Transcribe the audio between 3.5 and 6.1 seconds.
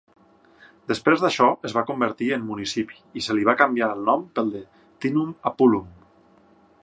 va canviar el nom pel de Teanum Apulum.